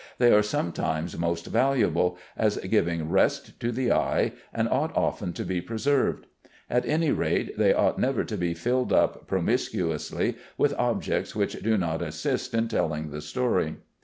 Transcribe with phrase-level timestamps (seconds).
[0.17, 5.45] They are sometimes most valuable, as giving rest to the eye, and ought often to
[5.45, 6.25] be preserved.
[6.71, 11.77] At any rate, they ought never to be filled up promiscuously with objects which do
[11.77, 13.75] not assist in telling the story.